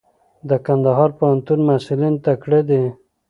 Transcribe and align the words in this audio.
د 0.49 0.51
کندهار 0.65 1.09
پوهنتون 1.17 1.59
محصلین 1.67 2.15
تکړه 2.25 2.59
دي. 2.69 2.83